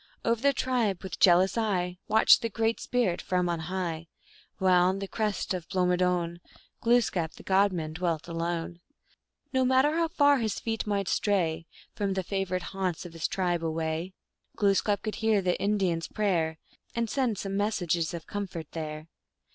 Over 0.25 0.41
the 0.41 0.51
tribe, 0.51 1.03
with 1.03 1.19
jealous 1.19 1.59
eye, 1.59 1.99
Watched 2.07 2.41
the 2.41 2.49
Great 2.49 2.79
Spirit 2.79 3.21
from 3.21 3.47
on 3.47 3.59
high, 3.59 4.07
While 4.57 4.85
on 4.85 4.97
the 4.97 5.07
crest 5.07 5.53
of 5.53 5.69
Blomidon 5.69 6.39
Glooskap, 6.81 7.33
the 7.33 7.43
God 7.43 7.71
man, 7.71 7.93
dwelt 7.93 8.27
alone. 8.27 8.79
No 9.53 9.63
matter 9.63 9.93
how 9.95 10.07
far 10.07 10.39
his 10.39 10.59
feet 10.59 10.87
might 10.87 11.07
stray 11.07 11.67
From 11.93 12.13
the 12.13 12.23
favorite 12.23 12.63
haunts 12.73 13.05
of 13.05 13.13
his 13.13 13.27
tribe 13.27 13.63
away, 13.63 14.15
Glooskap 14.57 15.03
could 15.03 15.17
hear 15.21 15.39
the 15.39 15.61
Indian 15.61 15.97
s 15.99 16.07
prayer, 16.07 16.57
And 16.95 17.07
send 17.07 17.37
some 17.37 17.55
message 17.55 17.95
of 18.15 18.25
comfort 18.25 18.71
there. 18.71 19.07